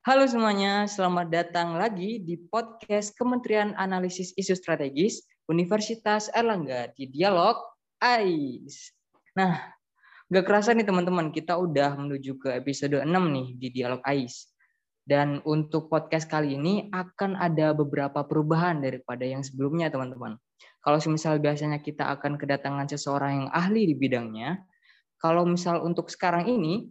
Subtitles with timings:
[0.00, 7.60] Halo semuanya, selamat datang lagi di podcast Kementerian Analisis Isu Strategis Universitas Erlangga di Dialog
[8.00, 8.96] AIS.
[9.36, 9.60] Nah,
[10.32, 14.48] gak kerasa nih teman-teman, kita udah menuju ke episode 6 nih di Dialog AIS.
[15.04, 20.40] Dan untuk podcast kali ini akan ada beberapa perubahan daripada yang sebelumnya teman-teman.
[20.80, 24.64] Kalau misal biasanya kita akan kedatangan seseorang yang ahli di bidangnya,
[25.20, 26.88] kalau misal untuk sekarang ini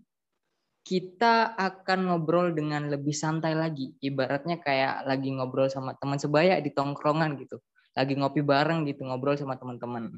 [0.90, 3.94] kita akan ngobrol dengan lebih santai lagi.
[4.02, 7.62] Ibaratnya kayak lagi ngobrol sama teman sebaya di tongkrongan gitu.
[7.94, 10.10] Lagi ngopi bareng gitu, ngobrol sama teman-teman.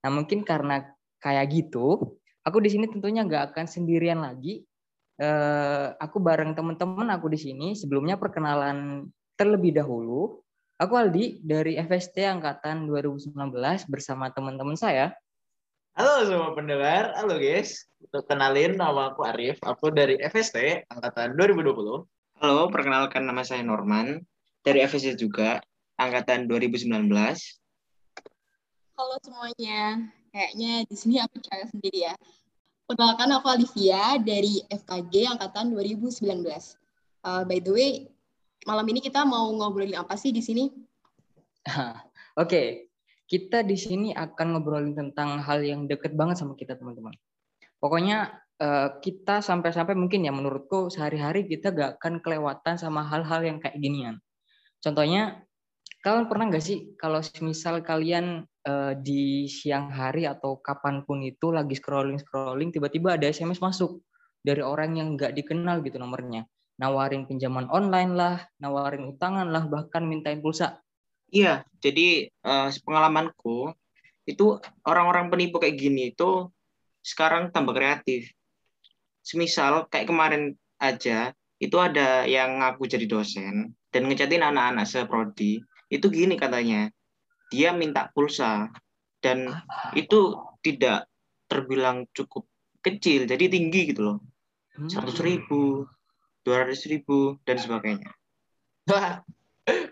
[0.00, 0.80] Nah mungkin karena
[1.20, 4.64] kayak gitu, aku di sini tentunya nggak akan sendirian lagi.
[5.20, 7.76] Eh, aku bareng teman-teman aku di sini.
[7.76, 9.04] Sebelumnya perkenalan
[9.36, 10.40] terlebih dahulu.
[10.80, 13.36] Aku Aldi dari FST Angkatan 2019
[13.92, 15.12] bersama teman-teman saya.
[15.94, 17.86] Halo semua pendengar, halo guys.
[18.02, 19.62] Untuk kenalin, nama aku Arif.
[19.62, 22.02] Aku dari FST, Angkatan 2020.
[22.42, 24.18] Halo, perkenalkan nama saya Norman.
[24.66, 25.62] Dari FST juga,
[25.94, 26.90] Angkatan 2019.
[28.98, 30.10] Halo semuanya.
[30.34, 32.18] Kayaknya di sini aku cewek sendiri ya.
[32.90, 36.26] Perkenalkan aku Olivia dari FKG Angkatan 2019.
[37.22, 37.90] Uh, by the way,
[38.66, 40.74] malam ini kita mau ngobrolin apa sih di sini?
[41.70, 41.94] Oke,
[42.34, 42.66] okay.
[43.34, 47.10] Kita di sini akan ngobrolin tentang hal yang deket banget sama kita teman-teman.
[47.82, 48.30] Pokoknya
[48.62, 53.74] eh, kita sampai-sampai mungkin ya menurutku sehari-hari kita gak akan kelewatan sama hal-hal yang kayak
[53.82, 54.22] ginian.
[54.78, 55.42] Contohnya,
[56.06, 61.50] kalian pernah nggak sih kalau misal kalian eh, di siang hari atau kapan pun itu
[61.50, 63.98] lagi scrolling-scrolling, tiba-tiba ada SMS masuk
[64.46, 66.46] dari orang yang nggak dikenal gitu nomornya.
[66.78, 70.83] Nawarin pinjaman online lah, nawarin utangan lah, bahkan mintain pulsa.
[71.34, 73.74] Iya, jadi uh, pengalamanku
[74.22, 76.46] itu orang-orang penipu kayak gini itu
[77.02, 78.30] sekarang tambah kreatif.
[79.26, 85.58] Semisal kayak kemarin aja itu ada yang ngaku jadi dosen dan ngecatin anak-anak seprodi.
[85.90, 86.86] Itu gini katanya,
[87.50, 88.70] dia minta pulsa
[89.18, 89.50] dan
[89.98, 91.10] itu tidak
[91.50, 92.46] terbilang cukup
[92.78, 94.18] kecil, jadi tinggi gitu loh.
[94.78, 94.86] Hmm.
[94.86, 95.82] Seratus ribu,
[96.46, 98.12] dua ratus ribu dan sebagainya.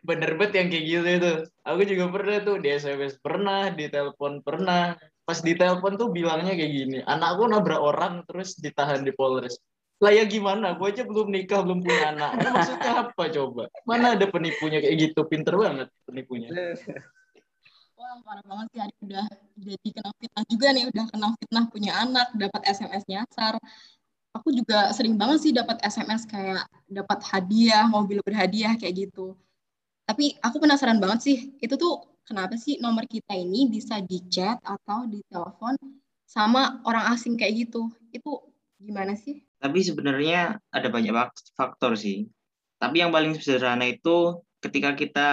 [0.04, 1.32] Bener banget yang kayak gitu itu.
[1.64, 6.72] Aku juga pernah tuh di SMS pernah, di telepon pernah, pas ditelepon tuh bilangnya kayak
[6.74, 9.56] gini anakku nabrak orang terus ditahan di Polres.
[10.02, 10.74] Lah ya gimana?
[10.74, 12.30] Gue aja belum nikah belum punya anak.
[12.42, 13.70] Maksudnya apa coba?
[13.86, 15.22] Mana ada penipunya kayak gitu?
[15.30, 16.50] Pinter banget penipunya.
[17.94, 19.26] Wah parah banget sih Adi udah
[19.62, 20.84] jadi kena fitnah juga nih.
[20.90, 23.62] Udah kena fitnah punya anak dapat SMS nyasar
[24.32, 29.36] aku juga sering banget sih dapat SMS kayak dapat hadiah mobil berhadiah kayak gitu
[30.06, 34.58] tapi aku penasaran banget sih itu tuh kenapa sih nomor kita ini bisa di chat
[34.62, 35.74] atau di telepon
[36.32, 37.92] sama orang asing kayak gitu.
[38.08, 38.40] Itu
[38.80, 39.44] gimana sih?
[39.60, 41.12] Tapi sebenarnya ada banyak
[41.52, 42.24] faktor sih.
[42.80, 45.28] Tapi yang paling sederhana itu ketika kita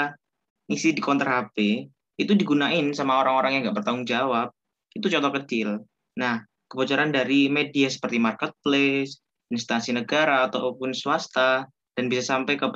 [0.69, 1.88] ngisi di konter HP,
[2.19, 4.51] itu digunain sama orang-orang yang nggak bertanggung jawab.
[4.94, 5.81] Itu contoh kecil.
[6.19, 9.18] Nah, kebocoran dari media seperti marketplace,
[9.50, 11.66] instansi negara ataupun swasta,
[11.98, 12.68] dan bisa sampai ke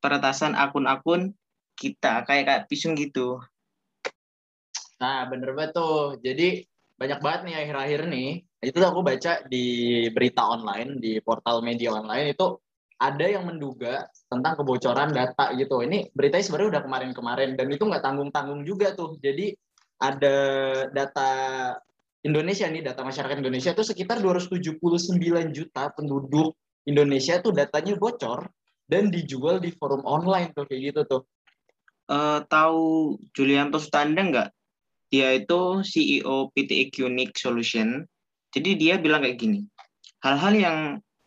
[0.00, 1.34] peretasan akun-akun
[1.78, 3.40] kita kayak kayak pisung gitu.
[5.00, 6.20] Nah, bener banget tuh.
[6.20, 6.60] Jadi
[7.00, 8.30] banyak banget nih akhir-akhir nih.
[8.60, 9.64] Itu aku baca di
[10.12, 12.60] berita online, di portal media online itu
[13.00, 15.80] ada yang menduga tentang kebocoran data gitu.
[15.80, 19.16] Ini beritanya sebenarnya udah kemarin-kemarin dan itu nggak tanggung-tanggung juga tuh.
[19.16, 19.56] Jadi
[20.04, 20.36] ada
[20.92, 21.30] data
[22.20, 24.76] Indonesia nih, data masyarakat Indonesia itu sekitar 279
[25.56, 26.52] juta penduduk
[26.88, 28.48] Indonesia tuh datanya bocor
[28.88, 31.22] dan dijual di forum online tuh kayak gitu tuh
[32.10, 34.48] uh, tahu Julianto Standa nggak?
[35.10, 38.06] Dia itu CEO PT Equinic Solution.
[38.50, 39.62] Jadi dia bilang kayak gini,
[40.22, 40.78] hal-hal yang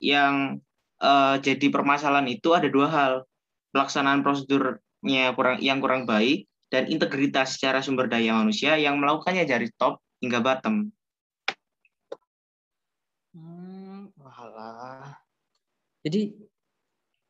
[0.04, 0.60] yang
[1.00, 3.14] uh, jadi permasalahan itu ada dua hal,
[3.72, 9.72] pelaksanaan prosedurnya kurang yang kurang baik dan integritas secara sumber daya manusia yang melakukannya dari
[9.80, 10.92] top hingga bottom.
[13.32, 15.16] Hmm, walah.
[16.04, 16.36] Jadi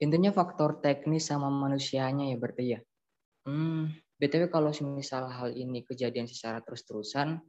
[0.02, 2.80] intinya faktor teknis sama manusianya ya berarti ya.
[3.46, 7.40] Hmm, BTW kalau misal hal ini kejadian secara terus-terusan,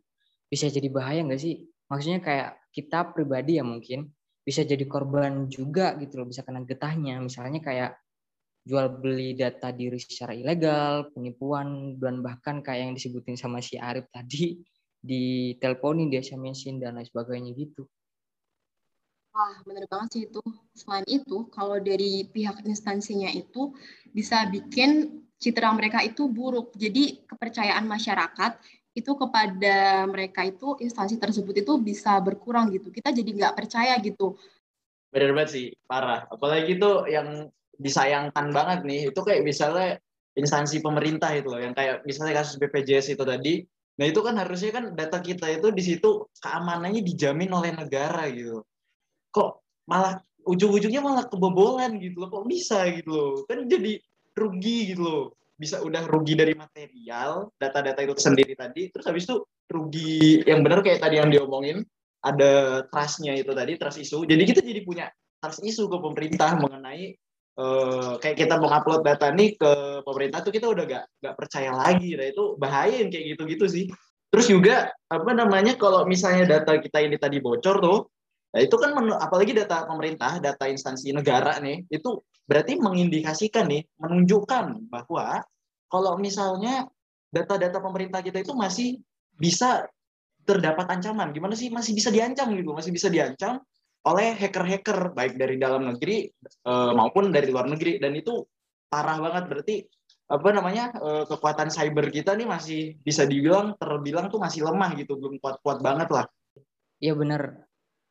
[0.46, 1.64] bisa jadi bahaya nggak sih?
[1.88, 4.12] Maksudnya kayak kita pribadi ya mungkin
[4.44, 7.16] bisa jadi korban juga gitu loh, bisa kena getahnya.
[7.24, 7.96] Misalnya kayak
[8.64, 14.08] jual beli data diri secara ilegal, penipuan, dan bahkan kayak yang disebutin sama si Arif
[14.08, 14.60] tadi,
[15.04, 17.84] di teleponin, di SMS-in, dan lain sebagainya gitu.
[19.34, 20.38] Wah, bener banget sih itu.
[20.78, 23.74] Selain itu, kalau dari pihak instansinya itu
[24.14, 26.70] bisa bikin citra mereka itu buruk.
[26.78, 28.62] Jadi kepercayaan masyarakat
[28.94, 32.94] itu kepada mereka itu instansi tersebut itu bisa berkurang gitu.
[32.94, 34.38] Kita jadi nggak percaya gitu.
[35.10, 36.30] Benar banget sih, parah.
[36.30, 39.98] Apalagi itu yang disayangkan banget nih itu kayak misalnya
[40.38, 44.70] instansi pemerintah itu loh yang kayak misalnya kasus BPJS itu tadi nah itu kan harusnya
[44.74, 48.66] kan data kita itu di situ keamanannya dijamin oleh negara gitu
[49.34, 52.30] kok malah ujung-ujungnya malah kebobolan gitu loh.
[52.30, 53.32] Kok bisa gitu loh?
[53.50, 53.98] Kan jadi
[54.38, 55.22] rugi gitu loh.
[55.58, 60.82] Bisa udah rugi dari material data-data itu sendiri tadi terus habis itu rugi yang benar
[60.82, 61.86] kayak tadi yang diomongin
[62.24, 65.06] ada trustnya itu tadi trust isu jadi kita jadi punya
[65.38, 67.14] trust isu ke pemerintah mengenai
[67.60, 69.72] uh, kayak kita mau upload data nih ke
[70.02, 72.16] pemerintah tuh kita udah gak gak percaya lagi.
[72.16, 73.84] Nah itu bahaya yang kayak gitu-gitu sih.
[74.32, 77.98] Terus juga apa namanya kalau misalnya data kita ini tadi bocor tuh
[78.54, 84.86] Nah, itu kan apalagi data pemerintah, data instansi negara nih, itu berarti mengindikasikan nih, menunjukkan
[84.86, 85.42] bahwa
[85.90, 86.86] kalau misalnya
[87.34, 89.02] data-data pemerintah kita itu masih
[89.34, 89.90] bisa
[90.46, 91.34] terdapat ancaman.
[91.34, 93.58] Gimana sih masih bisa diancam gitu, masih bisa diancam
[94.06, 98.44] oleh hacker-hacker baik dari dalam negeri e, maupun dari luar negeri dan itu
[98.84, 99.76] parah banget berarti
[100.28, 105.16] apa namanya e, kekuatan cyber kita nih masih bisa dibilang terbilang tuh masih lemah gitu,
[105.16, 106.28] belum kuat-kuat banget lah.
[107.00, 107.64] Iya benar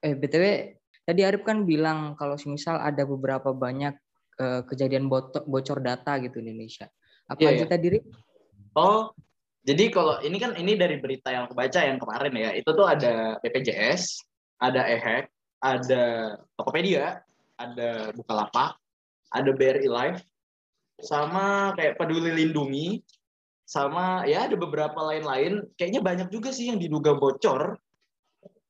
[0.04, 0.76] eh btw
[1.08, 3.96] tadi Arif kan bilang kalau misal ada beberapa banyak
[4.40, 5.12] uh, kejadian
[5.48, 6.88] bocor data gitu di Indonesia.
[7.28, 7.70] Apa yeah, aja yeah.
[7.72, 8.00] tadi?
[8.74, 9.12] Oh,
[9.64, 12.88] jadi kalau ini kan ini dari berita yang aku baca yang kemarin ya, itu tuh
[12.88, 14.20] ada BPJS,
[14.60, 15.24] ada EHEC,
[15.64, 16.04] ada
[16.60, 17.22] Tokopedia,
[17.56, 18.76] ada Bukalapak,
[19.32, 20.20] ada BRI Live,
[21.00, 23.00] sama kayak Peduli Lindungi,
[23.64, 25.64] sama ya ada beberapa lain-lain.
[25.80, 27.80] Kayaknya banyak juga sih yang diduga bocor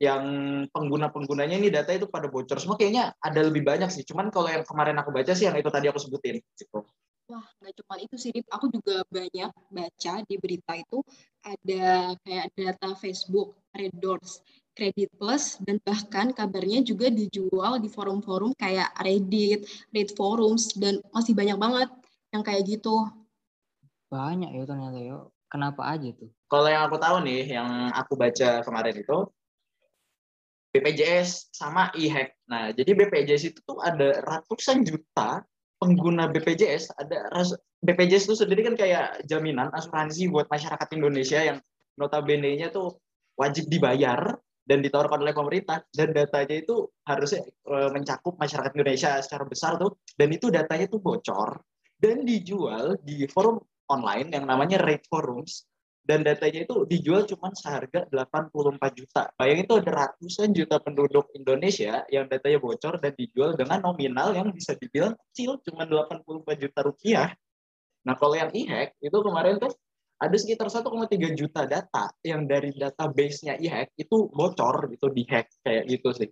[0.03, 0.23] yang
[0.67, 4.03] pengguna-penggunanya ini data itu pada bocor semua kayaknya ada lebih banyak sih.
[4.03, 6.83] Cuman kalau yang kemarin aku baca sih yang itu tadi aku sebutin gitu.
[7.31, 8.51] Wah, nggak cuma itu sih, Rip.
[8.51, 10.99] Aku juga banyak baca di berita itu
[11.39, 14.43] ada kayak data Facebook, Red Doors,
[14.75, 19.63] Credit Plus, dan bahkan kabarnya juga dijual di forum-forum kayak Reddit,
[19.95, 21.89] Reddit Forums, dan masih banyak banget
[22.35, 23.07] yang kayak gitu.
[24.11, 25.17] Banyak ya ternyata ya.
[25.47, 26.27] Kenapa aja tuh?
[26.51, 29.17] Kalau yang aku tahu nih, yang aku baca kemarin itu,
[30.73, 32.33] BPJS sama e-hack.
[32.49, 35.45] Nah, jadi BPJS itu tuh ada ratusan juta
[35.77, 36.97] pengguna BPJS.
[36.97, 37.29] Ada
[37.85, 41.57] BPJS itu sendiri kan kayak jaminan asuransi buat masyarakat Indonesia yang
[42.01, 42.97] notabene-nya tuh
[43.37, 44.33] wajib dibayar
[44.63, 49.99] dan ditawarkan oleh pemerintah dan datanya itu harusnya e, mencakup masyarakat Indonesia secara besar tuh
[50.15, 51.59] dan itu datanya tuh bocor
[51.99, 53.59] dan dijual di forum
[53.91, 55.67] online yang namanya Rate Forums
[56.03, 59.31] dan datanya itu dijual cuma seharga 84 juta.
[59.39, 64.51] Bayangin itu ada ratusan juta penduduk Indonesia yang datanya bocor dan dijual dengan nominal yang
[64.51, 67.29] bisa dibilang kecil cuma 84 juta rupiah.
[68.03, 69.71] Nah, kalau yang e-hack itu kemarin tuh
[70.19, 76.11] ada sekitar 1,3 juta data yang dari database-nya e-hack itu bocor gitu di-hack kayak gitu
[76.11, 76.29] sih.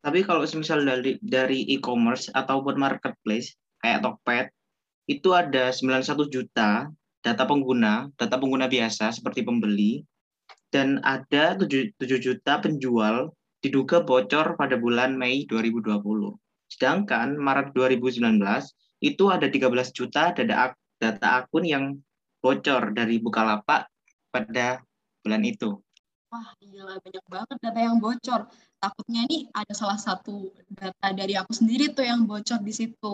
[0.00, 3.52] Tapi kalau misal dari dari e-commerce ataupun marketplace
[3.84, 4.48] kayak Tokped
[5.12, 6.88] itu ada 91 juta
[7.20, 10.00] data pengguna, data pengguna biasa seperti pembeli,
[10.72, 16.00] dan ada 7, 7 juta penjual diduga bocor pada bulan Mei 2020.
[16.70, 18.40] Sedangkan Maret 2019
[19.04, 21.84] itu ada 13 juta data, data akun yang
[22.40, 23.90] bocor dari Bukalapak
[24.32, 24.80] pada
[25.20, 25.76] bulan itu.
[26.30, 28.46] Wah, gila banyak banget data yang bocor.
[28.80, 33.12] Takutnya nih ada salah satu data dari aku sendiri tuh yang bocor di situ.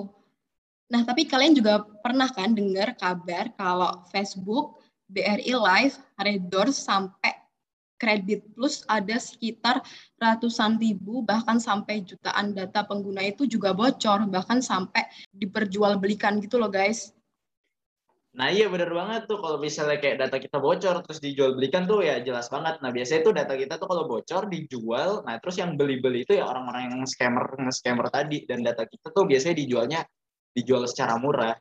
[0.86, 4.78] Nah, tapi kalian juga pernah kan dengar kabar kalau Facebook,
[5.10, 7.46] BRI Live, Red Doors, sampai
[7.96, 9.80] Kredit Plus ada sekitar
[10.20, 16.68] ratusan ribu bahkan sampai jutaan data pengguna itu juga bocor bahkan sampai diperjualbelikan gitu loh
[16.68, 17.16] guys.
[18.36, 22.04] Nah iya bener banget tuh kalau misalnya kayak data kita bocor terus dijual belikan tuh
[22.04, 22.76] ya jelas banget.
[22.84, 26.44] Nah biasanya tuh data kita tuh kalau bocor dijual, nah terus yang beli-beli itu ya
[26.44, 30.04] orang-orang yang scammer scammer tadi dan data kita tuh biasanya dijualnya
[30.56, 31.52] dijual secara murah.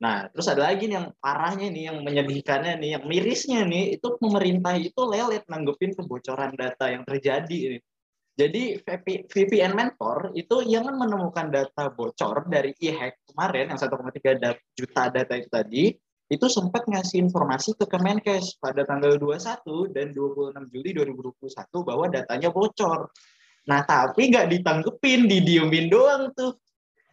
[0.00, 4.16] Nah, terus ada lagi nih yang parahnya nih, yang menyedihkannya nih, yang mirisnya nih, itu
[4.16, 7.78] pemerintah itu lelet nanggepin kebocoran data yang terjadi.
[8.34, 8.82] Jadi
[9.30, 15.48] VPN Mentor itu yang menemukan data bocor dari e-hack kemarin yang 1,3 juta data itu
[15.52, 15.84] tadi,
[16.26, 22.50] itu sempat ngasih informasi ke Kemenkes pada tanggal 21 dan 26 Juli 2021 bahwa datanya
[22.50, 23.06] bocor.
[23.70, 26.58] Nah, tapi nggak ditanggepin, didiemin doang tuh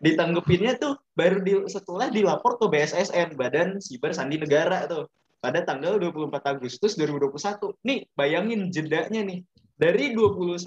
[0.02, 5.06] ditanggepinnya tuh baru di, setelah dilapor ke BSSN Badan Siber Sandi Negara tuh
[5.38, 7.78] pada tanggal 24 Agustus 2021.
[7.86, 9.46] Nih bayangin jedanya nih
[9.78, 10.58] dari 21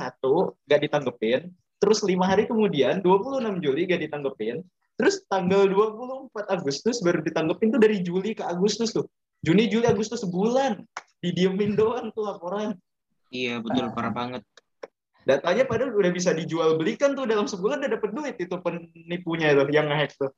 [0.70, 1.50] gak ditanggepin,
[1.82, 4.62] terus lima hari kemudian 26 Juli gak ditanggepin,
[4.94, 9.06] terus tanggal 24 Agustus baru ditanggepin tuh dari Juli ke Agustus tuh.
[9.44, 10.80] Juni, Juli, Agustus sebulan
[11.20, 12.74] didiemin doang tuh laporan.
[13.34, 14.42] Iya betul parah banget
[15.24, 19.64] datanya padahal udah bisa dijual belikan tuh dalam sebulan udah dapet duit itu penipunya itu
[19.72, 20.32] yang ngehack tuh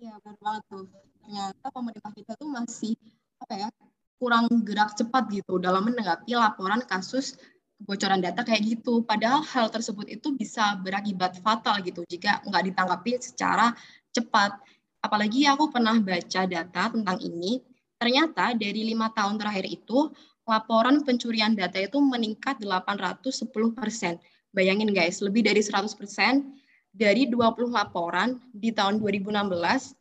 [0.00, 0.84] Iya, benar banget tuh.
[1.20, 2.96] Ternyata pemerintah kita tuh masih
[3.36, 3.68] apa ya
[4.16, 7.36] kurang gerak cepat gitu dalam menanggapi laporan kasus
[7.76, 9.04] kebocoran data kayak gitu.
[9.04, 13.76] Padahal hal tersebut itu bisa berakibat fatal gitu jika nggak ditanggapi secara
[14.16, 14.56] cepat.
[15.04, 17.60] Apalagi aku pernah baca data tentang ini,
[18.00, 20.12] ternyata dari lima tahun terakhir itu
[20.50, 23.46] laporan pencurian data itu meningkat 810
[23.78, 24.18] persen.
[24.50, 26.58] Bayangin guys, lebih dari 100 persen
[26.90, 29.94] dari 20 laporan di tahun 2016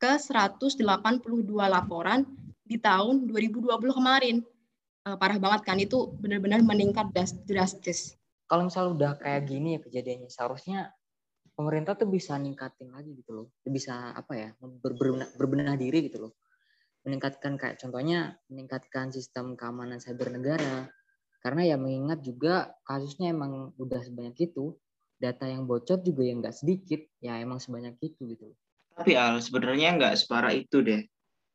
[0.00, 0.80] ke 182
[1.68, 2.24] laporan
[2.64, 4.40] di tahun 2020 kemarin.
[5.04, 7.12] Uh, parah banget kan, itu benar-benar meningkat
[7.44, 8.16] drastis.
[8.48, 10.88] Kalau misalnya udah kayak gini ya kejadiannya, seharusnya
[11.52, 13.46] pemerintah tuh bisa ningkatin lagi gitu loh.
[13.60, 16.32] Bisa apa ya, berbenah, berbenah diri gitu loh.
[17.10, 20.86] Meningkatkan kayak contohnya meningkatkan sistem keamanan cyber negara.
[21.42, 24.78] Karena ya mengingat juga kasusnya emang udah sebanyak itu,
[25.18, 28.54] data yang bocor juga yang nggak sedikit ya emang sebanyak itu gitu.
[28.94, 31.02] Tapi Al sebenarnya nggak separah itu deh.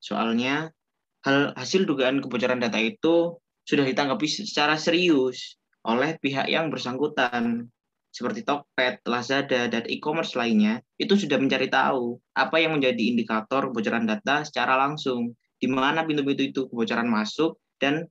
[0.04, 0.76] Soalnya
[1.24, 5.56] hal hasil dugaan kebocoran data itu sudah ditanggapi secara serius
[5.88, 7.72] oleh pihak yang bersangkutan.
[8.16, 14.08] Seperti Tokped, Lazada, dan e-commerce lainnya, itu sudah mencari tahu apa yang menjadi indikator kebocoran
[14.08, 18.08] data secara langsung, di mana pintu-pintu itu kebocoran masuk, dan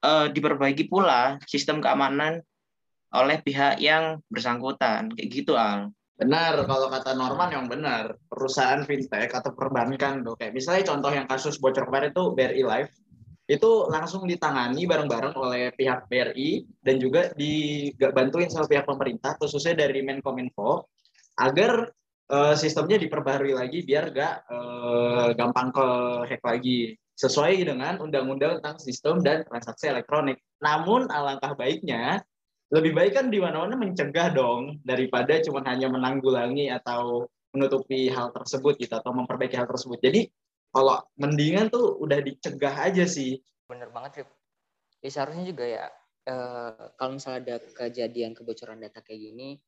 [0.00, 2.40] e, diperbaiki pula sistem keamanan
[3.10, 5.10] oleh pihak yang bersangkutan.
[5.14, 5.90] Kayak gitu al.
[6.20, 11.24] Benar kalau kata Norman yang benar perusahaan fintech atau perbankan tuh kayak misalnya contoh yang
[11.24, 12.92] kasus bocor kemarin itu BRI Life
[13.50, 20.04] itu langsung ditangani bareng-bareng oleh pihak BRI dan juga dibantuin sama pihak pemerintah khususnya dari
[20.04, 20.92] Menkominfo
[21.40, 21.88] agar
[22.30, 25.86] uh, sistemnya diperbarui lagi biar gak uh, gampang ke
[26.30, 30.40] hack lagi sesuai dengan undang-undang tentang sistem dan transaksi elektronik.
[30.64, 32.24] Namun alangkah baiknya
[32.70, 38.78] lebih baik kan di mana-mana mencegah dong daripada cuma hanya menanggulangi atau menutupi hal tersebut
[38.78, 39.98] gitu atau memperbaiki hal tersebut.
[40.00, 40.30] Jadi
[40.70, 43.42] kalau mendingan tuh udah dicegah aja sih.
[43.66, 44.30] Bener banget, Rip.
[45.02, 45.84] Ya seharusnya juga ya
[46.30, 49.58] eh, kalau misalnya ada kejadian kebocoran data kayak gini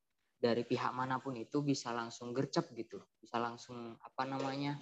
[0.43, 2.99] dari pihak mana pun itu bisa langsung gercep gitu.
[3.23, 4.75] Bisa langsung apa namanya?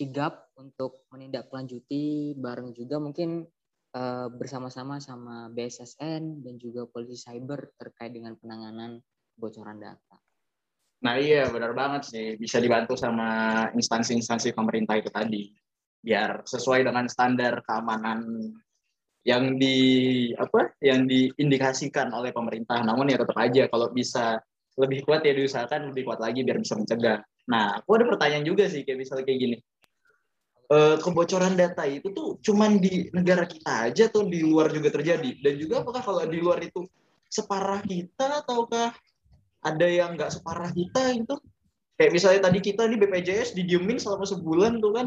[0.00, 3.44] sigap untuk menindaklanjuti bareng juga mungkin
[3.92, 8.96] uh, bersama-sama sama BSSN dan juga polisi cyber terkait dengan penanganan
[9.36, 10.16] bocoran data.
[11.04, 15.52] Nah iya benar banget sih bisa dibantu sama instansi-instansi pemerintah itu tadi
[16.00, 18.24] biar sesuai dengan standar keamanan
[19.20, 19.76] yang di
[20.32, 22.80] apa yang diindikasikan oleh pemerintah.
[22.80, 24.40] Namun ya tetap aja kalau bisa
[24.78, 27.18] lebih kuat ya diusahakan lebih kuat lagi biar bisa mencegah.
[27.50, 29.56] Nah, aku ada pertanyaan juga sih kayak misalnya kayak gini.
[30.70, 35.42] Uh, kebocoran data itu tuh cuman di negara kita aja atau di luar juga terjadi?
[35.42, 36.86] Dan juga apakah kalau di luar itu
[37.26, 38.94] separah kita ataukah
[39.66, 41.34] ada yang nggak separah kita itu
[41.98, 45.06] kayak misalnya tadi kita nih BPJS didiemin selama sebulan tuh kan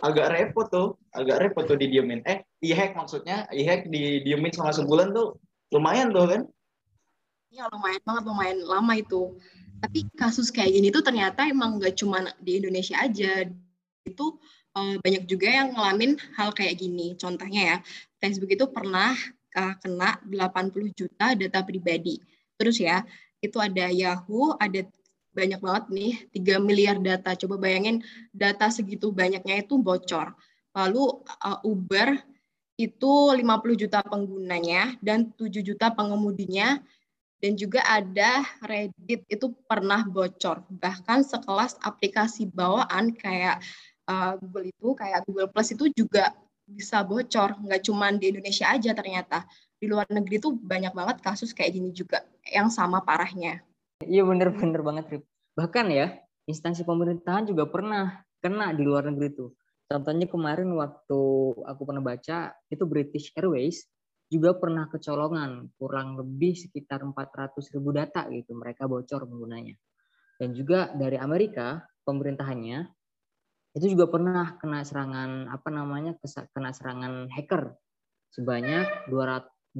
[0.00, 2.22] agak repot tuh agak repot tuh didiemin.
[2.24, 5.36] Eh e-hack maksudnya e-hack didiemin selama sebulan tuh
[5.74, 6.42] lumayan tuh kan
[7.50, 9.34] Iya lumayan banget lumayan lama itu
[9.80, 13.48] tapi kasus kayak gini tuh ternyata emang nggak cuma di Indonesia aja
[14.04, 14.26] itu
[14.76, 17.16] uh, banyak juga yang ngalamin hal kayak gini.
[17.16, 17.76] Contohnya ya,
[18.20, 19.16] Facebook itu pernah
[19.56, 22.20] uh, kena 80 juta data pribadi.
[22.60, 23.02] Terus ya,
[23.40, 24.84] itu ada Yahoo, ada
[25.30, 26.12] banyak banget nih,
[26.60, 27.32] 3 miliar data.
[27.38, 28.02] Coba bayangin
[28.34, 30.34] data segitu banyaknya itu bocor.
[30.76, 32.14] Lalu uh, Uber
[32.80, 33.44] itu 50
[33.76, 36.80] juta penggunanya dan 7 juta pengemudinya
[37.40, 40.60] dan juga ada Reddit itu pernah bocor.
[40.68, 43.64] Bahkan sekelas aplikasi bawaan kayak
[44.04, 46.36] uh, Google itu kayak Google Plus itu juga
[46.68, 47.56] bisa bocor.
[47.64, 49.48] Nggak cuma di Indonesia aja ternyata.
[49.80, 53.64] Di luar negeri tuh banyak banget kasus kayak gini juga yang sama parahnya.
[54.04, 55.24] Iya bener-bener banget Rip.
[55.56, 59.50] Bahkan ya instansi pemerintahan juga pernah kena di luar negeri tuh.
[59.88, 61.20] Contohnya kemarin waktu
[61.66, 63.88] aku pernah baca itu British Airways
[64.30, 69.74] juga pernah kecolongan kurang lebih sekitar 400 ribu data gitu mereka bocor penggunanya
[70.38, 72.86] dan juga dari Amerika pemerintahannya
[73.74, 76.14] itu juga pernah kena serangan apa namanya
[76.54, 77.74] kena serangan hacker
[78.30, 79.74] sebanyak 21,5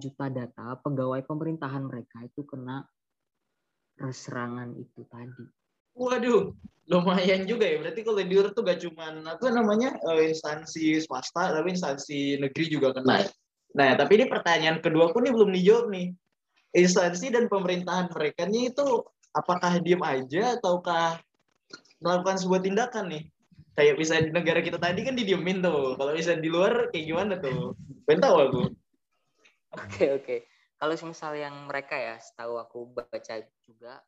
[0.00, 2.84] juta data pegawai pemerintahan mereka itu kena
[3.98, 5.57] serangan itu tadi.
[5.98, 6.54] Waduh,
[6.86, 7.82] lumayan juga ya.
[7.82, 12.64] Berarti kalau di luar tuh gak cuma apa namanya eh, instansi swasta, tapi instansi negeri
[12.70, 13.26] juga kena.
[13.74, 16.14] Nah, tapi ini pertanyaan kedua pun nih belum dijawab nih.
[16.78, 18.86] Instansi dan pemerintahan mereka nih itu
[19.34, 21.18] apakah diem aja ataukah
[21.98, 23.24] melakukan sebuah tindakan nih
[23.78, 27.38] kayak bisa di negara kita tadi kan didiemin tuh kalau bisa di luar kayak gimana
[27.38, 27.78] tuh
[28.10, 30.38] tahu aku oke okay, oke okay.
[30.82, 34.02] kalau misal yang mereka ya setahu aku baca juga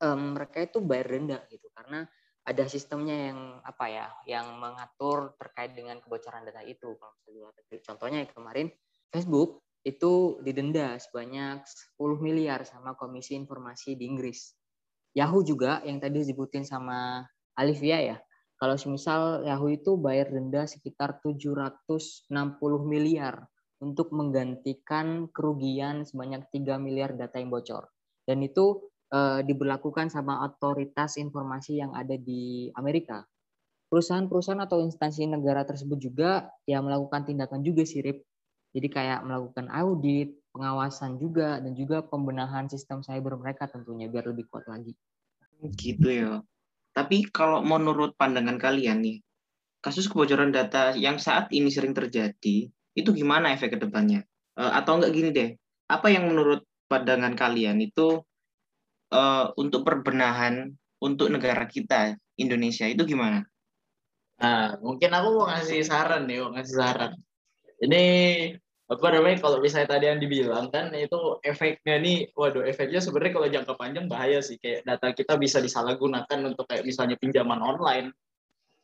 [0.00, 2.08] um, mereka itu bayar denda gitu karena
[2.40, 6.96] ada sistemnya yang apa ya, yang mengatur terkait dengan kebocoran data itu.
[6.96, 8.66] Kalau misalnya contohnya kemarin
[9.12, 11.64] Facebook itu didenda sebanyak
[11.96, 14.56] 10 miliar sama Komisi Informasi di Inggris.
[15.16, 17.24] Yahoo juga yang tadi disebutin sama
[17.56, 18.16] Alivia ya.
[18.60, 22.28] Kalau misal Yahoo itu bayar denda sekitar 760
[22.84, 23.48] miliar
[23.80, 27.88] untuk menggantikan kerugian sebanyak 3 miliar data yang bocor.
[28.28, 33.26] Dan itu eh, diberlakukan sama otoritas informasi yang ada di Amerika.
[33.90, 38.22] Perusahaan-perusahaan atau instansi negara tersebut juga ya melakukan tindakan juga sih, Rip.
[38.70, 44.46] Jadi kayak melakukan audit, pengawasan juga, dan juga pembenahan sistem cyber mereka tentunya biar lebih
[44.46, 44.94] kuat lagi.
[45.74, 46.38] Gitu ya.
[46.94, 49.18] Tapi kalau menurut pandangan kalian nih,
[49.82, 54.22] kasus kebocoran data yang saat ini sering terjadi, itu gimana efek ke depannya?
[54.54, 55.50] Uh, atau enggak gini deh,
[55.90, 58.22] apa yang menurut pandangan kalian itu
[59.10, 60.70] uh, untuk perbenahan
[61.02, 63.44] untuk negara kita Indonesia itu gimana?
[64.40, 67.12] Nah, mungkin aku mau ngasih saran nih, mau ngasih saran.
[67.80, 68.04] Ini
[68.90, 73.46] apa namanya kalau misalnya tadi yang dibilang kan itu efeknya nih waduh efeknya sebenarnya kalau
[73.46, 78.10] jangka panjang bahaya sih kayak data kita bisa disalahgunakan untuk kayak misalnya pinjaman online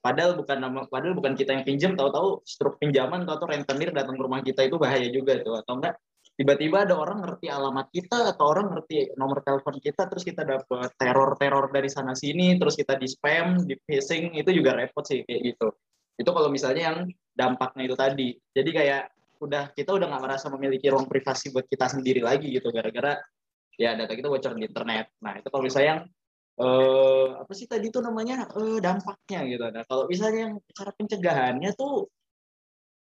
[0.07, 4.23] Padahal bukan nama, padahal bukan kita yang pinjam, tahu-tahu struk pinjaman, tahu-tahu rentenir datang ke
[4.23, 5.59] rumah kita itu bahaya juga tuh.
[5.59, 5.99] Atau enggak
[6.37, 10.93] tiba-tiba ada orang ngerti alamat kita atau orang ngerti nomor telepon kita terus kita dapat
[11.01, 15.41] teror-teror dari sana sini terus kita di spam di phishing itu juga repot sih kayak
[15.43, 15.69] gitu.
[16.17, 16.99] Itu kalau misalnya yang
[17.33, 18.29] dampaknya itu tadi.
[18.53, 19.03] Jadi kayak
[19.41, 23.21] udah kita udah nggak merasa memiliki ruang privasi buat kita sendiri lagi gitu gara-gara
[23.77, 25.13] ya data kita bocor di internet.
[25.25, 26.03] Nah itu kalau misalnya yang
[26.61, 29.65] uh, apa sih tadi itu namanya uh, dampaknya gitu.
[29.73, 32.09] Nah kalau misalnya yang cara pencegahannya tuh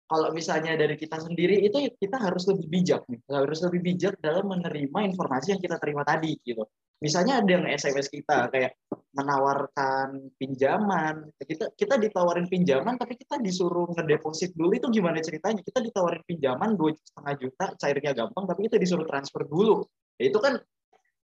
[0.10, 4.50] kalau misalnya dari kita sendiri itu kita harus lebih bijak nih, harus lebih bijak dalam
[4.50, 6.66] menerima informasi yang kita terima tadi gitu.
[7.00, 8.76] Misalnya ada yang SMS kita kayak
[9.14, 15.62] menawarkan pinjaman, kita kita ditawarin pinjaman tapi kita disuruh ngedeposit dulu itu gimana ceritanya?
[15.62, 19.86] Kita ditawarin pinjaman dua setengah juta, cairnya gampang tapi kita disuruh transfer dulu.
[20.18, 20.58] Ya, itu kan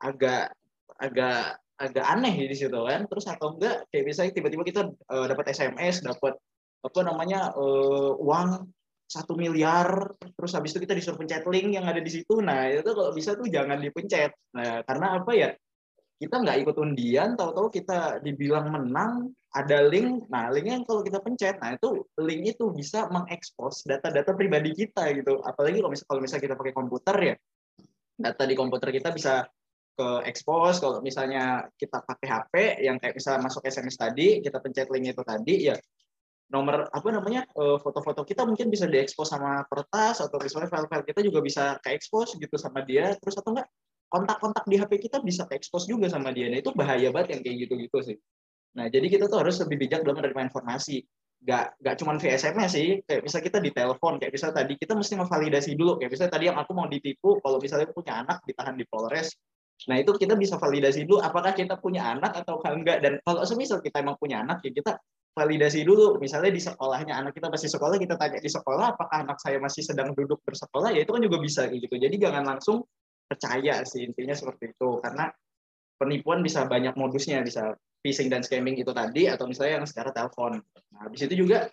[0.01, 0.57] agak
[0.97, 5.53] agak agak aneh di situ kan terus atau enggak kayak misalnya tiba-tiba kita uh, dapat
[5.53, 6.37] SMS dapat
[6.81, 8.69] apa namanya uh, uang
[9.11, 12.39] satu miliar terus habis itu kita disuruh pencet link yang ada di situ.
[12.39, 14.31] Nah itu kalau bisa tuh jangan dipencet.
[14.55, 15.51] Nah karena apa ya?
[16.21, 20.31] Kita nggak ikut undian tahu-tahu kita dibilang menang ada link.
[20.31, 25.43] Nah linknya kalau kita pencet nah itu link itu bisa mengekspos data-data pribadi kita gitu.
[25.43, 27.35] Apalagi kalau misalnya kalau misalnya kita pakai komputer ya
[28.21, 29.49] data di komputer kita bisa
[29.97, 34.89] ke expose kalau misalnya kita pakai HP yang kayak misalnya masuk SMS tadi kita pencet
[34.93, 35.77] link itu tadi ya
[36.51, 41.21] nomor apa namanya eh, foto-foto kita mungkin bisa diekspos sama kertas atau misalnya file-file kita
[41.23, 43.15] juga bisa ke expose gitu sama dia.
[43.23, 43.71] Terus atau enggak
[44.11, 46.51] kontak-kontak di HP kita bisa ke expose juga sama dia.
[46.51, 48.17] Nah itu bahaya banget yang kayak gitu-gitu sih.
[48.75, 51.07] Nah jadi kita tuh harus lebih bijak dalam menerima informasi.
[51.41, 52.89] Gak gak cuma via SMS sih.
[53.07, 56.03] Kayak bisa kita di telepon kayak bisa tadi kita mesti memvalidasi dulu.
[56.03, 59.31] Kayak misalnya tadi yang aku mau ditipu kalau misalnya punya anak ditahan di Polres.
[59.87, 63.01] Nah itu kita bisa validasi dulu apakah kita punya anak atau enggak.
[63.01, 64.99] Dan kalau semisal kita emang punya anak ya kita
[65.35, 66.19] validasi dulu.
[66.19, 69.83] Misalnya di sekolahnya anak kita masih sekolah kita tanya di sekolah apakah anak saya masih
[69.87, 70.91] sedang duduk bersekolah?
[70.95, 71.95] Ya itu kan juga bisa gitu.
[71.95, 72.85] Jadi jangan langsung
[73.31, 74.91] percaya sih intinya seperti itu.
[75.01, 75.31] Karena
[76.01, 80.59] penipuan bisa banyak modusnya bisa phishing dan scamming itu tadi atau misalnya yang secara telepon.
[80.93, 81.69] Nah habis itu juga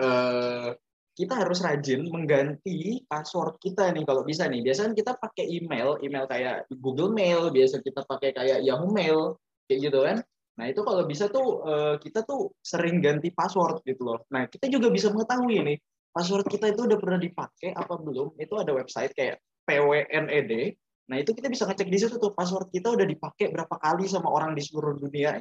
[0.00, 0.70] eh,
[1.12, 4.64] kita harus rajin mengganti password kita nih kalau bisa nih.
[4.64, 9.36] Biasanya kita pakai email, email kayak Google Mail, biasa kita pakai kayak Yahoo Mail,
[9.68, 10.24] kayak gitu kan.
[10.58, 14.20] Nah itu kalau bisa tuh eh, kita tuh sering ganti password gitu loh.
[14.32, 15.78] Nah kita juga bisa mengetahui nih
[16.12, 18.36] password kita itu udah pernah dipakai apa belum.
[18.36, 20.52] Itu ada website kayak PWNED.
[21.08, 24.28] Nah itu kita bisa ngecek di situ tuh password kita udah dipakai berapa kali sama
[24.28, 25.40] orang di seluruh dunia.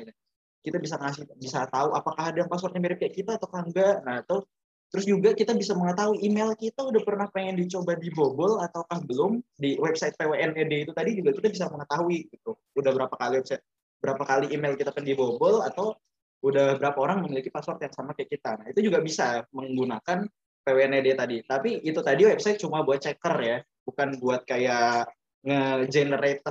[0.61, 3.99] Kita bisa ngasih bisa tahu apakah ada yang passwordnya mirip kayak kita atau enggak.
[4.07, 4.45] Nah itu
[4.91, 9.79] Terus juga kita bisa mengetahui email kita udah pernah pengen dicoba dibobol ataukah belum di
[9.79, 12.59] website PWNED itu tadi juga kita bisa mengetahui gitu.
[12.75, 13.63] Udah berapa kali website
[14.01, 15.93] berapa kali email kita pernah dibobol atau
[16.41, 18.51] udah berapa orang memiliki password yang sama kayak kita.
[18.57, 20.25] Nah, itu juga bisa menggunakan
[20.65, 21.37] PWNED tadi.
[21.45, 25.05] Tapi itu tadi website cuma buat checker ya, bukan buat kayak
[25.41, 26.41] nge-generate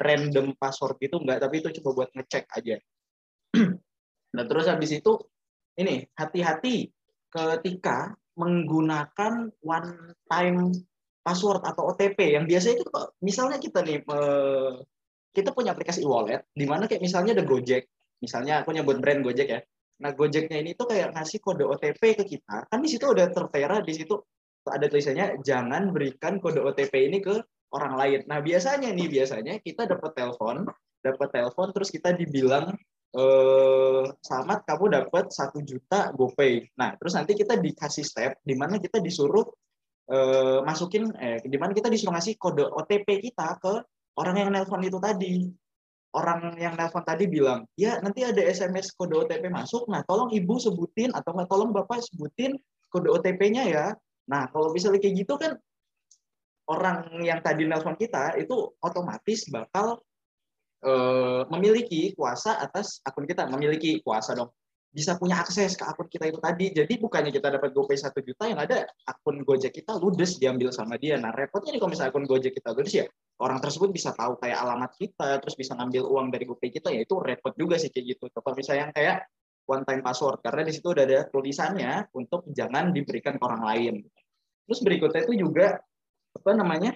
[0.00, 2.76] random password gitu enggak, tapi itu cuma buat ngecek aja.
[4.36, 5.12] nah, terus habis itu
[5.76, 6.88] ini hati-hati
[7.28, 10.72] ketika menggunakan one time
[11.24, 12.84] password atau OTP yang biasa itu
[13.24, 14.04] misalnya kita nih
[15.34, 17.90] kita punya aplikasi e-wallet di mana kayak misalnya ada Gojek
[18.22, 19.60] misalnya aku nyebut brand Gojek ya.
[20.00, 22.64] Nah Gojeknya ini tuh kayak ngasih kode OTP ke kita.
[22.70, 24.16] Kan di situ ada tertera di situ
[24.64, 27.34] ada tulisannya jangan berikan kode OTP ini ke
[27.74, 28.20] orang lain.
[28.30, 30.64] Nah biasanya nih biasanya kita dapat telepon
[31.04, 32.72] dapat telepon terus kita dibilang
[33.12, 36.74] eh, selamat kamu dapat satu juta GoPay.
[36.80, 39.44] Nah, terus nanti kita dikasih step di mana kita disuruh
[40.08, 43.74] eh, masukin eh di mana kita disuruh ngasih kode OTP kita ke
[44.18, 45.34] orang yang nelpon itu tadi.
[46.14, 49.90] Orang yang nelpon tadi bilang, "Ya, nanti ada SMS kode OTP masuk.
[49.90, 52.54] Nah, tolong Ibu sebutin atau nggak tolong Bapak sebutin
[52.90, 53.86] kode OTP-nya ya."
[54.30, 55.58] Nah, kalau misalnya kayak gitu kan
[56.70, 60.00] orang yang tadi nelpon kita itu otomatis bakal
[60.86, 64.54] eh, memiliki kuasa atas akun kita, memiliki kuasa dong
[64.94, 66.70] bisa punya akses ke akun kita itu tadi.
[66.70, 70.94] Jadi bukannya kita dapat GoPay satu juta, yang ada akun Gojek kita ludes diambil sama
[70.94, 71.18] dia.
[71.18, 73.04] Nah repotnya nih kalau misalnya akun Gojek kita ludes ya,
[73.42, 77.02] orang tersebut bisa tahu kayak alamat kita, terus bisa ngambil uang dari GoPay kita, ya
[77.02, 78.30] itu repot juga sih kayak gitu.
[78.30, 79.16] Kalau misalnya yang kayak
[79.66, 83.94] one time password, karena di situ udah ada tulisannya untuk jangan diberikan ke orang lain.
[84.70, 85.82] Terus berikutnya itu juga
[86.38, 86.94] apa namanya?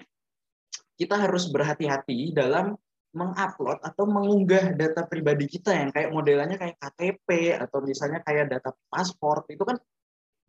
[0.95, 2.75] Kita harus berhati-hati dalam
[3.09, 8.69] mengupload atau mengunggah data pribadi kita yang kayak modelannya kayak KTP atau misalnya kayak data
[8.85, 9.81] paspor itu kan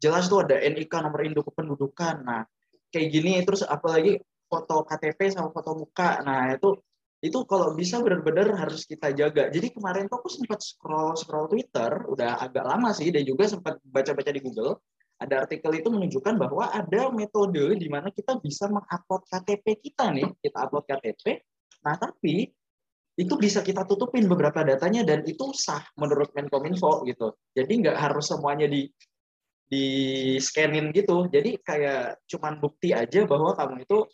[0.01, 2.21] jelas tuh ada NIK nomor induk kependudukan.
[2.25, 2.45] Nah,
[2.93, 6.21] kayak gini terus apalagi foto KTP sama foto muka.
[6.21, 6.77] Nah, itu
[7.21, 9.53] itu kalau bisa benar-benar harus kita jaga.
[9.53, 13.77] Jadi kemarin tuh aku sempat scroll scroll Twitter, udah agak lama sih dan juga sempat
[13.85, 14.81] baca-baca di Google.
[15.21, 20.33] Ada artikel itu menunjukkan bahwa ada metode di mana kita bisa mengupload KTP kita nih,
[20.41, 21.45] kita upload KTP,
[21.81, 22.49] Nah, tapi
[23.21, 27.37] itu bisa kita tutupin beberapa datanya dan itu sah menurut Menkominfo gitu.
[27.53, 28.89] Jadi nggak harus semuanya di
[29.71, 29.85] di
[30.41, 31.29] scanin gitu.
[31.29, 34.09] Jadi kayak cuman bukti aja bahwa kamu itu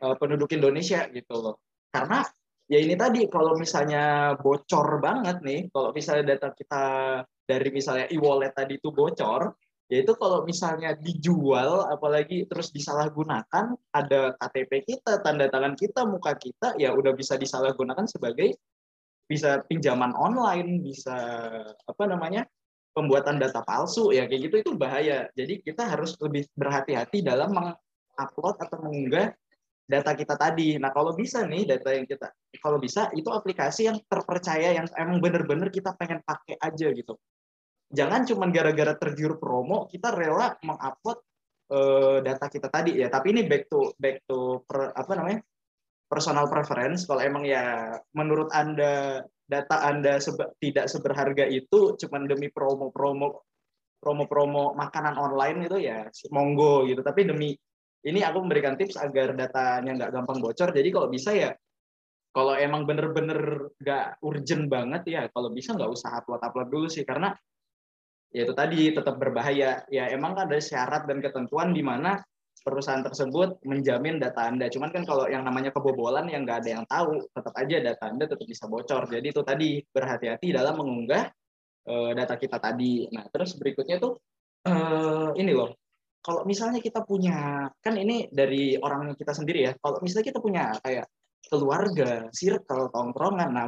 [0.00, 1.56] uh, penduduk Indonesia gitu loh.
[1.90, 2.22] Karena
[2.70, 6.84] ya ini tadi kalau misalnya bocor banget nih, kalau misalnya data kita
[7.42, 9.52] dari misalnya e-wallet tadi itu bocor,
[9.92, 16.72] yaitu kalau misalnya dijual apalagi terus disalahgunakan ada KTP kita tanda tangan kita muka kita
[16.80, 18.56] ya udah bisa disalahgunakan sebagai
[19.28, 21.12] bisa pinjaman online bisa
[21.84, 22.48] apa namanya
[22.96, 25.28] pembuatan data palsu ya kayak gitu itu bahaya.
[25.32, 29.32] Jadi kita harus lebih berhati-hati dalam mengupload atau mengunggah
[29.88, 30.76] data kita tadi.
[30.76, 35.18] Nah kalau bisa nih data yang kita kalau bisa itu aplikasi yang terpercaya yang emang
[35.20, 37.16] bener-bener kita pengen pakai aja gitu
[37.92, 41.18] jangan cuma gara-gara tergiur promo kita rela mengupload
[41.72, 43.08] uh, data kita tadi ya.
[43.12, 45.40] Tapi ini back to back to per, apa namanya
[46.08, 47.04] personal preference.
[47.08, 53.44] Kalau emang ya menurut anda data anda sebe tidak seberharga itu cuma demi promo-promo
[54.02, 57.00] promo-promo makanan online itu ya monggo gitu.
[57.00, 57.52] Tapi demi
[58.02, 60.74] ini aku memberikan tips agar datanya nggak gampang bocor.
[60.74, 61.50] Jadi kalau bisa ya
[62.32, 67.04] kalau emang bener-bener nggak urgent banget ya kalau bisa nggak usah upload upload dulu sih.
[67.06, 67.30] Karena
[68.32, 69.84] ya itu tadi tetap berbahaya.
[69.92, 72.18] Ya emang ada syarat dan ketentuan di mana
[72.64, 74.70] perusahaan tersebut menjamin data Anda.
[74.72, 78.24] Cuman kan kalau yang namanya kebobolan yang nggak ada yang tahu, tetap aja data Anda
[78.30, 79.10] tetap bisa bocor.
[79.10, 81.28] Jadi itu tadi berhati-hati dalam mengunggah
[81.90, 83.10] uh, data kita tadi.
[83.10, 84.16] Nah, terus berikutnya tuh
[84.66, 85.74] uh, ini loh.
[86.22, 89.72] Kalau misalnya kita punya kan ini dari orang kita sendiri ya.
[89.74, 91.06] Kalau misalnya kita punya kayak
[91.50, 93.66] keluarga, circle, tongkrongan, nah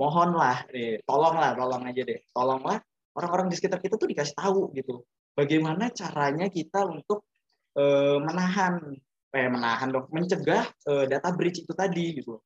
[0.00, 2.80] mohonlah nih, tolonglah, tolong aja deh, tolonglah
[3.16, 5.02] orang-orang di sekitar kita tuh dikasih tahu gitu.
[5.34, 7.26] Bagaimana caranya kita untuk
[7.78, 8.94] uh, menahan
[9.30, 12.42] eh menahan dong mencegah uh, data breach itu tadi gitu.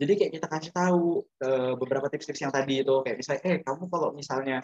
[0.00, 2.94] Jadi kayak kita kasih tahu uh, beberapa tips-tips yang tadi itu.
[3.04, 4.58] Kayak misalnya eh kamu kalau misalnya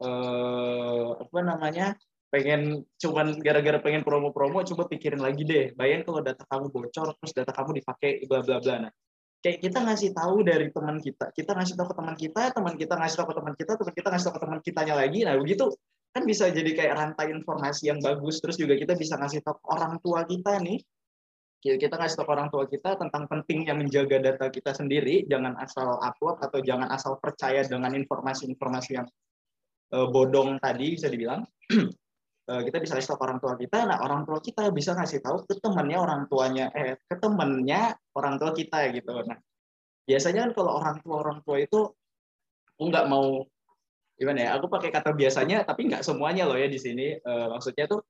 [0.00, 1.86] uh, apa namanya
[2.32, 5.76] pengen cuman gara-gara pengen promo-promo coba pikirin lagi deh.
[5.76, 8.92] Bayangin kalau data kamu bocor terus data kamu dipakai bla bla bla nah
[9.42, 12.94] kayak kita ngasih tahu dari teman kita kita ngasih tahu ke teman kita teman kita
[12.94, 15.20] ngasih tahu ke teman kita teman kita ngasih tahu ke teman kitanya lagi.
[15.26, 15.64] Nah begitu
[16.12, 18.38] kan bisa jadi kayak rantai informasi yang bagus.
[18.38, 20.78] Terus juga kita bisa ngasih tahu orang tua kita nih.
[21.62, 25.26] Kita ngasih tahu orang tua kita tentang pentingnya menjaga data kita sendiri.
[25.26, 29.06] Jangan asal upload atau jangan asal percaya dengan informasi-informasi yang
[29.90, 31.42] uh, bodong tadi bisa dibilang.
[31.70, 31.90] Eh,
[32.42, 35.62] kita bisa kasih tahu orang tua kita, nah orang tua kita bisa ngasih tahu ke
[35.62, 39.14] temannya orang tuanya, eh ke temannya orang tua kita gitu.
[39.22, 39.38] Nah
[40.02, 41.80] biasanya kan kalau orang tua orang tua itu
[42.74, 43.46] aku nggak mau
[44.18, 47.14] gimana ya, aku pakai kata biasanya tapi nggak semuanya loh ya di sini.
[47.14, 48.02] E, maksudnya tuh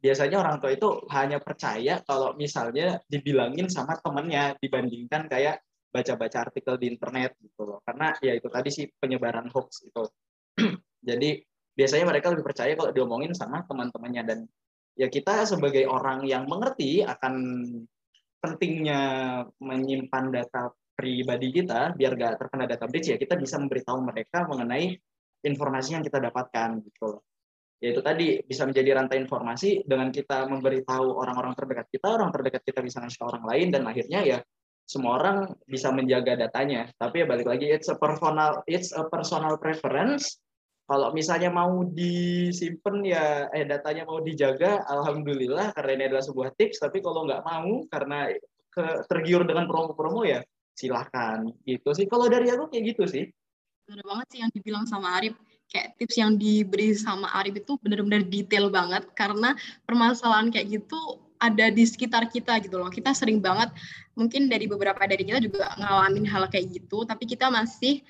[0.00, 6.74] biasanya orang tua itu hanya percaya kalau misalnya dibilangin sama temannya dibandingkan kayak baca-baca artikel
[6.80, 7.78] di internet gitu loh.
[7.84, 10.04] Karena ya itu tadi sih penyebaran hoax itu.
[11.08, 11.40] Jadi
[11.74, 14.38] biasanya mereka lebih percaya kalau diomongin sama teman-temannya dan
[14.94, 17.34] ya kita sebagai orang yang mengerti akan
[18.38, 19.02] pentingnya
[19.58, 24.94] menyimpan data pribadi kita biar gak terkena data breach ya kita bisa memberitahu mereka mengenai
[25.42, 27.18] informasi yang kita dapatkan gitu
[27.84, 32.64] Ya itu tadi bisa menjadi rantai informasi dengan kita memberitahu orang-orang terdekat kita, orang terdekat
[32.64, 34.38] kita bisa ngasih ke orang lain dan akhirnya ya
[34.88, 36.88] semua orang bisa menjaga datanya.
[36.96, 40.40] Tapi ya balik lagi it's a personal it's a personal preference
[40.84, 46.76] kalau misalnya mau disimpan ya eh datanya mau dijaga alhamdulillah karena ini adalah sebuah tips.
[46.84, 48.28] Tapi kalau nggak mau karena
[48.68, 50.44] ke, tergiur dengan promo-promo ya
[50.76, 51.48] silahkan.
[51.64, 52.04] Gitu sih.
[52.04, 53.24] Kalau dari aku kayak gitu sih.
[53.88, 55.32] Benar banget sih yang dibilang sama Arif.
[55.72, 59.08] Kayak tips yang diberi sama Arif itu benar-benar detail banget.
[59.16, 59.56] Karena
[59.88, 61.00] permasalahan kayak gitu
[61.40, 62.92] ada di sekitar kita gitu loh.
[62.92, 63.72] Kita sering banget
[64.20, 67.08] mungkin dari beberapa dari kita juga ngalamin hal kayak gitu.
[67.08, 68.04] Tapi kita masih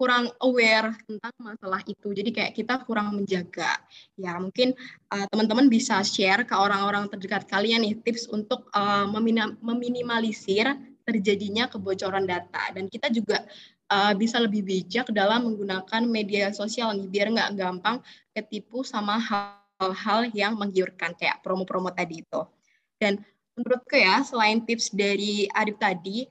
[0.00, 2.16] kurang aware tentang masalah itu.
[2.16, 3.76] Jadi kayak kita kurang menjaga.
[4.16, 4.72] Ya mungkin
[5.12, 9.04] uh, teman-teman bisa share ke orang-orang terdekat kalian nih tips untuk uh,
[9.60, 10.72] meminimalisir
[11.04, 12.72] terjadinya kebocoran data.
[12.72, 13.44] Dan kita juga
[13.92, 18.00] uh, bisa lebih bijak dalam menggunakan media sosial nih biar nggak gampang
[18.32, 22.40] ketipu sama hal-hal yang menggiurkan kayak promo-promo tadi itu.
[22.96, 23.20] Dan
[23.52, 26.24] menurutku ya selain tips dari Adib tadi,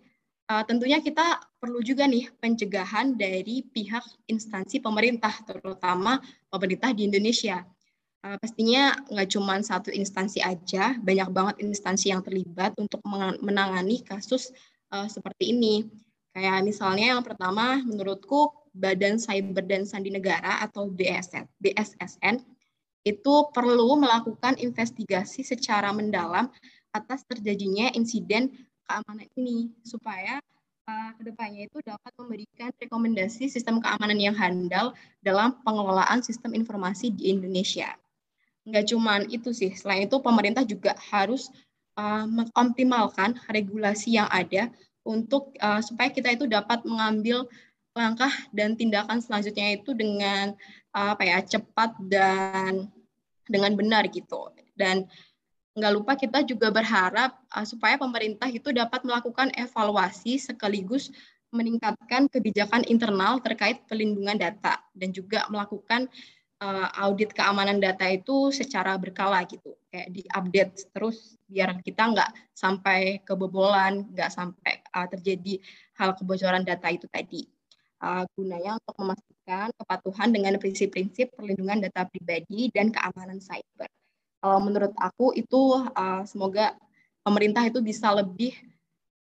[0.49, 6.17] uh, tentunya kita perlu juga nih pencegahan dari pihak instansi pemerintah, terutama
[6.49, 7.63] pemerintah di Indonesia.
[8.19, 12.99] Uh, pastinya nggak cuma satu instansi aja, banyak banget instansi yang terlibat untuk
[13.39, 14.51] menangani kasus
[14.91, 15.87] uh, seperti ini.
[16.35, 22.43] Kayak misalnya yang pertama, menurutku Badan Cyber dan Sandi Negara atau BSN, BSSN
[23.07, 26.51] itu perlu melakukan investigasi secara mendalam
[26.93, 30.41] atas terjadinya insiden keamanan ini supaya
[30.89, 37.13] uh, ke depannya itu dapat memberikan rekomendasi sistem keamanan yang handal dalam pengelolaan sistem informasi
[37.13, 37.93] di Indonesia.
[38.65, 41.53] Enggak cuma itu sih, selain itu pemerintah juga harus
[42.01, 44.73] uh, mengoptimalkan regulasi yang ada
[45.05, 47.45] untuk uh, supaya kita itu dapat mengambil
[47.93, 50.53] langkah dan tindakan selanjutnya itu dengan
[50.93, 52.89] uh, apa ya cepat dan
[53.45, 54.53] dengan benar gitu.
[54.77, 55.09] Dan
[55.77, 61.13] nggak lupa kita juga berharap uh, supaya pemerintah itu dapat melakukan evaluasi sekaligus
[61.49, 66.05] meningkatkan kebijakan internal terkait pelindungan data dan juga melakukan
[66.61, 69.73] uh, audit keamanan data itu secara berkala gitu.
[69.89, 75.57] Kayak diupdate terus biar kita nggak sampai kebobolan nggak sampai uh, terjadi
[75.97, 77.49] hal kebocoran data itu tadi.
[77.99, 83.91] Uh, gunanya untuk memastikan kepatuhan dengan prinsip-prinsip perlindungan data pribadi dan keamanan cyber
[84.43, 86.75] uh, menurut aku itu uh, semoga
[87.23, 88.55] pemerintah itu bisa lebih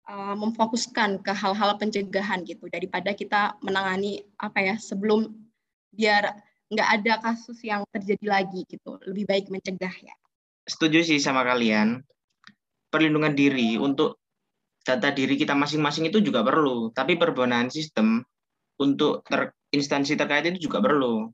[0.08, 5.28] uh, memfokuskan ke hal-hal pencegahan gitu daripada kita menangani apa ya sebelum
[5.92, 6.32] biar
[6.72, 8.96] nggak ada kasus yang terjadi lagi gitu.
[9.04, 10.14] Lebih baik mencegah ya.
[10.64, 12.00] Setuju sih sama kalian.
[12.88, 14.20] Perlindungan diri untuk
[14.84, 16.88] data diri kita masing-masing itu juga perlu.
[16.96, 18.24] Tapi perubahan sistem
[18.80, 21.28] untuk ter instansi terkait itu juga perlu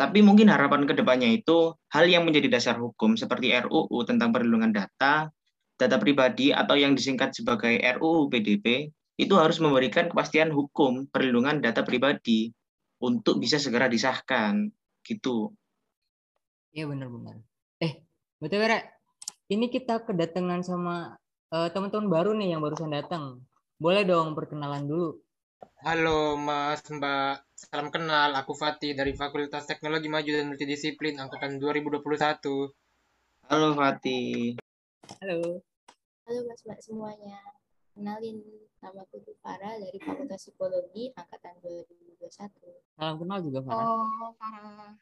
[0.00, 4.72] tapi mungkin harapan ke depannya itu hal yang menjadi dasar hukum seperti RUU tentang perlindungan
[4.72, 5.28] data,
[5.76, 8.88] data pribadi atau yang disingkat sebagai RUU PDP
[9.20, 12.48] itu harus memberikan kepastian hukum perlindungan data pribadi
[13.04, 14.72] untuk bisa segera disahkan
[15.04, 15.52] gitu.
[16.72, 17.36] Iya benar-benar.
[17.84, 18.00] Eh,
[18.40, 18.88] betul Rek.
[19.52, 21.12] Ini kita kedatangan sama
[21.52, 23.44] uh, teman-teman baru nih yang barusan datang.
[23.76, 25.20] Boleh dong perkenalan dulu.
[25.80, 27.56] Halo Mas, Mbak.
[27.56, 32.04] Salam kenal, aku Fatih dari Fakultas Teknologi Maju dan Multidisiplin Angkatan 2021.
[33.48, 34.60] Halo Fatih.
[35.24, 35.64] Halo.
[36.28, 37.40] Halo Mas Mbak semuanya.
[37.96, 38.44] Kenalin,
[38.84, 42.96] nama aku Farah dari Fakultas Psikologi Angkatan 2021.
[42.96, 43.84] Salam kenal juga Farah.
[43.88, 44.92] Oh, Farah.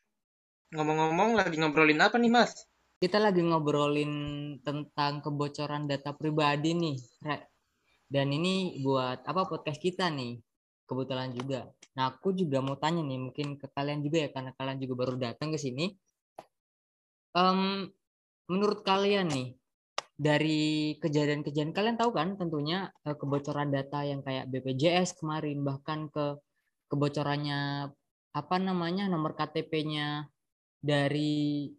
[0.75, 2.55] Ngomong-ngomong, lagi ngobrolin apa nih Mas?
[3.03, 4.15] Kita lagi ngobrolin
[4.63, 7.43] tentang kebocoran data pribadi nih, Rek.
[8.11, 10.48] Dan ini buat apa podcast kita nih
[10.89, 11.69] kebetulan juga.
[11.95, 15.15] Nah, aku juga mau tanya nih, mungkin ke kalian juga ya, karena kalian juga baru
[15.21, 15.93] datang ke sini.
[17.37, 17.93] Um,
[18.49, 19.49] menurut kalian nih,
[20.19, 26.35] dari kejadian-kejadian kalian tahu kan tentunya eh, kebocoran data yang kayak BPJS kemarin, bahkan ke
[26.91, 27.93] kebocorannya
[28.35, 30.27] apa namanya nomor KTP-nya
[30.83, 31.71] dari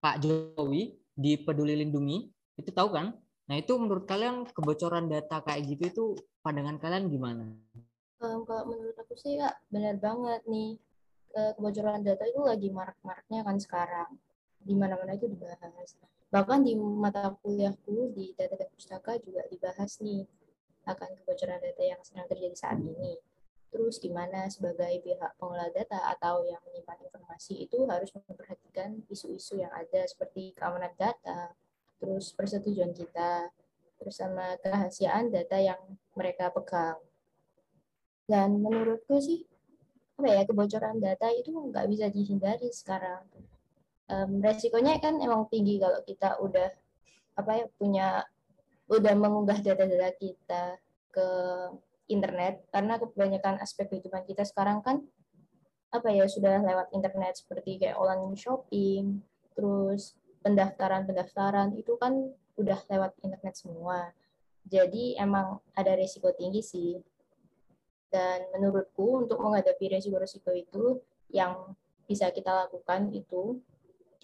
[0.00, 2.24] Pak Jokowi di Peduli Lindungi,
[2.56, 3.12] itu tahu kan?
[3.44, 6.04] Nah itu menurut kalian kebocoran data kayak gitu itu
[6.40, 7.52] pandangan kalian gimana?
[8.24, 10.80] Um, kalau menurut aku sih kak benar banget nih
[11.34, 14.10] kebocoran data itu lagi marak-maraknya kan sekarang.
[14.64, 15.98] Di mana-mana itu dibahas.
[16.32, 20.24] Bahkan di mata kuliahku di data dan pustaka juga dibahas nih
[20.88, 23.20] akan kebocoran data yang sedang terjadi saat ini.
[23.68, 29.74] Terus gimana sebagai pihak pengelola data atau yang menyimpan informasi itu harus memperhatikan isu-isu yang
[29.74, 31.50] ada seperti keamanan data
[32.04, 33.48] terus persetujuan kita
[33.96, 35.80] terus sama kerahasiaan data yang
[36.12, 37.00] mereka pegang
[38.24, 39.44] dan menurutku sih
[40.14, 43.26] apa ya kebocoran data itu nggak bisa dihindari sekarang.
[44.04, 46.70] Um, resikonya kan emang tinggi kalau kita udah
[47.34, 48.08] apa ya punya
[48.86, 50.76] udah mengunggah data-data kita
[51.08, 51.28] ke
[52.12, 55.00] internet karena kebanyakan aspek kehidupan kita sekarang kan
[55.94, 59.22] apa ya sudah lewat internet seperti kayak online shopping,
[59.54, 64.10] terus pendaftaran-pendaftaran itu kan udah lewat internet semua.
[64.66, 66.98] Jadi emang ada resiko tinggi sih.
[68.14, 71.02] Dan menurutku untuk menghadapi resiko-resiko itu
[71.34, 71.74] yang
[72.06, 73.58] bisa kita lakukan itu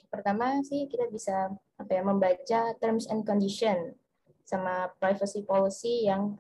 [0.07, 3.99] pertama sih kita bisa apa ya membaca terms and condition
[4.47, 6.39] sama privacy policy yang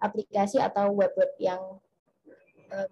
[0.00, 1.60] aplikasi atau web-web yang
[2.72, 2.90] um,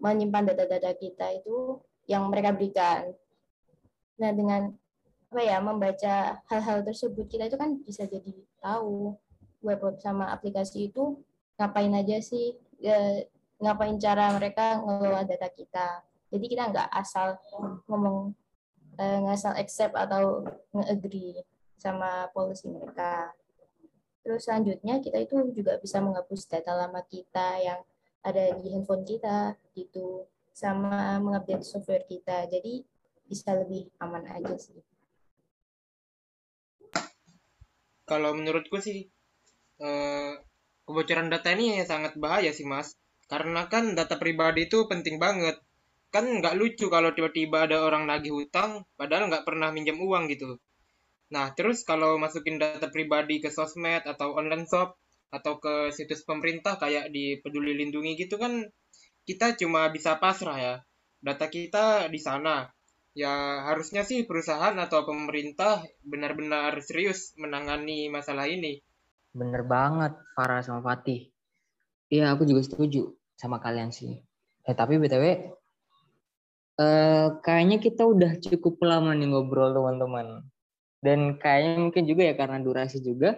[0.00, 3.12] menyimpan data-data kita itu yang mereka berikan.
[4.16, 4.72] Nah, dengan
[5.26, 9.12] apa ya membaca hal-hal tersebut kita itu kan bisa jadi tahu
[9.60, 11.20] web web sama aplikasi itu
[11.60, 13.24] ngapain aja sih ya,
[13.62, 16.02] ngapain cara mereka ngelola data kita.
[16.32, 17.38] Jadi kita nggak asal
[17.88, 18.34] ngomong
[18.98, 21.40] eh, nggak asal accept atau nge-agree
[21.76, 23.32] sama policy mereka.
[24.26, 27.80] Terus selanjutnya kita itu juga bisa menghapus data lama kita yang
[28.26, 32.82] ada di handphone kita gitu sama mengupdate software kita jadi
[33.30, 34.82] bisa lebih aman aja sih
[38.02, 39.06] kalau menurutku sih
[39.78, 40.32] eh,
[40.86, 42.94] kebocoran data ini sangat bahaya sih mas
[43.26, 45.58] karena kan data pribadi itu penting banget
[46.14, 50.56] kan nggak lucu kalau tiba-tiba ada orang nagih hutang padahal nggak pernah minjam uang gitu
[51.34, 54.94] nah terus kalau masukin data pribadi ke sosmed atau online shop
[55.34, 58.62] atau ke situs pemerintah kayak di Peduli Lindungi gitu kan
[59.26, 60.74] kita cuma bisa pasrah ya.
[61.18, 62.70] Data kita di sana.
[63.16, 68.78] Ya harusnya sih perusahaan atau pemerintah benar-benar serius menangani masalah ini.
[69.36, 71.28] Bener banget Farah sama Fatih.
[72.08, 74.16] Iya aku juga setuju sama kalian sih.
[74.64, 75.24] Eh tapi BTW
[76.80, 80.48] eh, kayaknya kita udah cukup lama nih ngobrol teman-teman.
[81.04, 83.36] Dan kayaknya mungkin juga ya karena durasi juga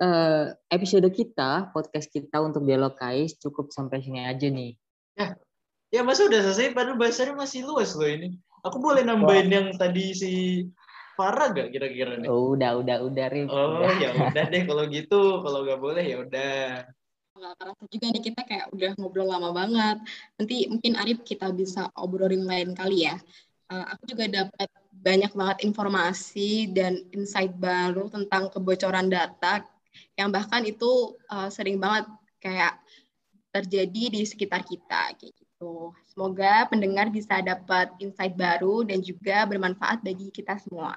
[0.00, 4.74] uh, episode kita, podcast kita untuk dialog kais cukup sampai sini aja nih.
[5.14, 5.36] Ya,
[5.92, 8.40] ya masa udah selesai, padahal bahasanya masih luas loh ini.
[8.64, 9.54] Aku boleh nambahin Wah.
[9.56, 10.32] yang tadi si
[11.20, 12.32] Farah gak kira-kira nih?
[12.32, 13.52] Oh, udah, udah, udah, Rif.
[13.52, 15.44] Oh, ya udah deh kalau gitu.
[15.44, 16.88] Kalau gak boleh ya udah.
[17.36, 20.00] Gak kerasa juga nih kita kayak udah ngobrol lama banget.
[20.40, 23.20] Nanti mungkin Arif kita bisa obrolin lain kali ya.
[23.68, 29.60] Uh, aku juga dapat banyak banget informasi dan insight baru tentang kebocoran data
[30.16, 32.08] yang bahkan itu uh, sering banget
[32.40, 32.80] kayak
[33.52, 35.92] terjadi di sekitar kita kayak gitu.
[36.08, 40.96] Semoga pendengar bisa dapat insight baru dan juga bermanfaat bagi kita semua.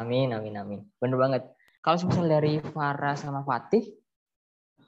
[0.00, 0.80] Amin, amin, amin.
[0.98, 1.42] Bener banget.
[1.84, 3.84] Kalau misalnya dari Farah sama Fatih,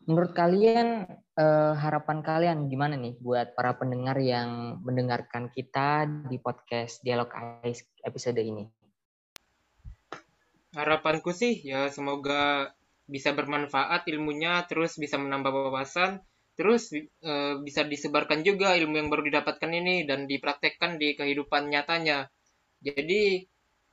[0.09, 1.07] menurut kalian
[1.38, 7.31] eh, harapan kalian gimana nih buat para pendengar yang mendengarkan kita di podcast Dialog
[7.62, 8.66] Ais episode ini?
[10.77, 12.73] harapanku sih ya semoga
[13.09, 16.21] bisa bermanfaat ilmunya terus bisa menambah wawasan
[16.59, 17.33] terus e,
[17.64, 22.29] bisa disebarkan juga ilmu yang baru didapatkan ini dan dipraktekkan di kehidupan nyatanya
[22.85, 23.49] jadi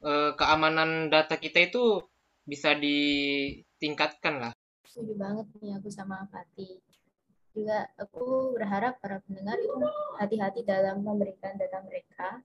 [0.06, 2.06] e, keamanan data kita itu
[2.46, 4.54] bisa ditingkatkan lah
[4.86, 6.78] setuju banget nih aku sama Fatih
[7.56, 9.89] juga aku berharap para pendengar itu
[10.22, 12.44] hati-hati dalam memberikan data mereka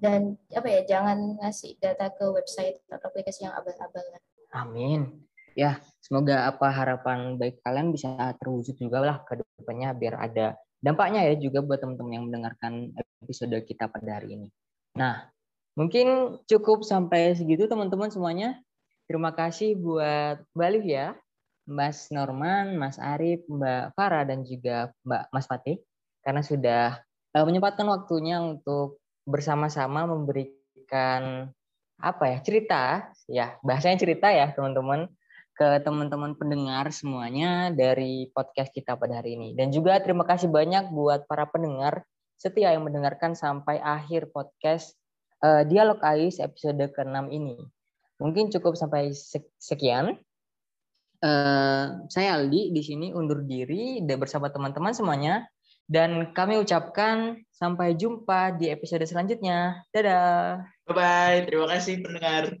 [0.00, 4.04] dan apa ya jangan ngasih data ke website atau aplikasi yang abal-abal
[4.50, 5.22] Amin.
[5.54, 11.26] Ya, semoga apa harapan baik kalian bisa terwujud juga lah ke depannya biar ada dampaknya
[11.26, 14.48] ya juga buat teman-teman yang mendengarkan episode kita pada hari ini.
[14.96, 15.28] Nah,
[15.74, 18.58] mungkin cukup sampai segitu teman-teman semuanya.
[19.10, 21.18] Terima kasih buat Mbak ya,
[21.66, 25.82] Mas Norman, Mas Arif, Mbak Farah, dan juga Mbak Mas Fatih
[26.22, 27.00] karena sudah
[27.34, 31.48] eh, menyempatkan waktunya untuk bersama-sama memberikan
[32.00, 32.82] apa ya cerita
[33.28, 35.04] ya bahasanya cerita ya teman-teman
[35.52, 40.88] ke teman-teman pendengar semuanya dari podcast kita pada hari ini dan juga terima kasih banyak
[40.88, 42.08] buat para pendengar
[42.40, 44.96] setia yang mendengarkan sampai akhir podcast
[45.44, 47.56] uh, dialog Ais episode ke-6 ini
[48.20, 49.12] mungkin cukup sampai
[49.60, 50.16] sekian
[51.24, 55.48] uh, saya Aldi di sini undur diri dan bersama teman-teman semuanya
[55.90, 59.82] dan kami ucapkan sampai jumpa di episode selanjutnya.
[59.90, 60.62] Dadah.
[60.86, 61.50] Bye-bye.
[61.50, 62.54] Terima kasih pendengar.